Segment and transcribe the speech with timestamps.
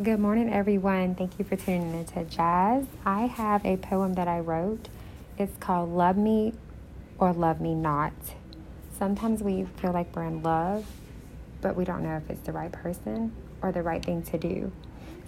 [0.00, 1.16] Good morning, everyone.
[1.16, 2.86] Thank you for tuning into Jazz.
[3.04, 4.88] I have a poem that I wrote.
[5.36, 6.54] It's called Love Me
[7.18, 8.14] or Love Me Not.
[8.98, 10.86] Sometimes we feel like we're in love,
[11.60, 14.72] but we don't know if it's the right person or the right thing to do.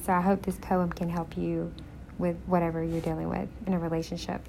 [0.02, 1.70] So I hope this poem can help you
[2.16, 4.40] with whatever you're dealing with in a relationship.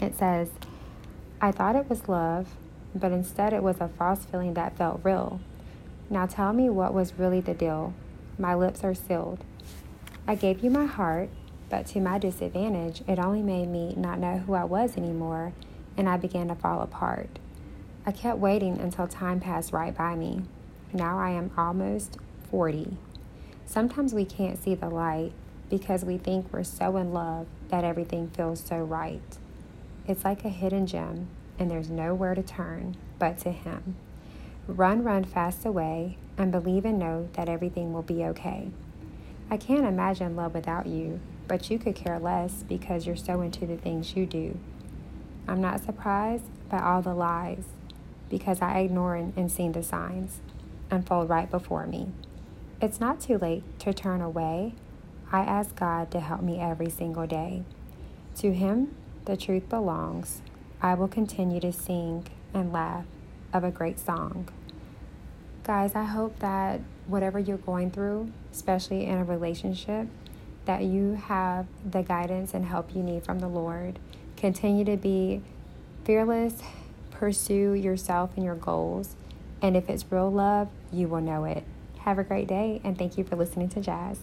[0.00, 0.48] It says,
[1.38, 2.56] I thought it was love,
[2.94, 5.38] but instead it was a false feeling that felt real.
[6.08, 7.92] Now tell me what was really the deal.
[8.38, 9.44] My lips are sealed.
[10.26, 11.28] I gave you my heart,
[11.68, 15.52] but to my disadvantage, it only made me not know who I was anymore,
[15.96, 17.40] and I began to fall apart.
[18.06, 20.42] I kept waiting until time passed right by me.
[20.92, 22.16] Now I am almost
[22.50, 22.96] 40.
[23.66, 25.32] Sometimes we can't see the light
[25.68, 29.36] because we think we're so in love that everything feels so right.
[30.06, 33.96] It's like a hidden gem, and there's nowhere to turn but to Him.
[34.68, 38.68] Run, run fast away, and believe and know that everything will be okay.
[39.50, 43.66] I can't imagine love without you, but you could care less because you're so into
[43.66, 44.58] the things you do.
[45.48, 47.64] I'm not surprised by all the lies
[48.28, 50.42] because I ignore and see the signs
[50.90, 52.08] unfold right before me.
[52.82, 54.74] It's not too late to turn away.
[55.32, 57.62] I ask God to help me every single day.
[58.36, 60.42] To Him, the truth belongs.
[60.82, 63.06] I will continue to sing and laugh
[63.52, 64.48] of a great song.
[65.64, 70.06] Guys, I hope that whatever you're going through, especially in a relationship,
[70.64, 73.98] that you have the guidance and help you need from the Lord.
[74.36, 75.42] Continue to be
[76.04, 76.62] fearless,
[77.10, 79.16] pursue yourself and your goals,
[79.60, 81.64] and if it's real love, you will know it.
[82.00, 84.20] Have a great day, and thank you for listening to Jazz.